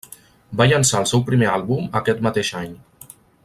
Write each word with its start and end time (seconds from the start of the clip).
Va 0.61 0.65
llançar 0.71 1.01
el 1.01 1.05
seu 1.11 1.21
primer 1.29 1.51
àlbum 1.57 1.93
aquest 2.01 2.25
mateix 2.29 2.53
any. 2.65 2.77